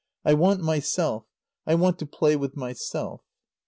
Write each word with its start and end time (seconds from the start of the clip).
I 0.25 0.33
want 0.33 0.61
Myself. 0.61 1.27
I 1.67 1.75
want 1.75 1.99
to 1.99 2.07
play 2.07 2.35
with 2.35 2.57
Myself." 2.57 3.21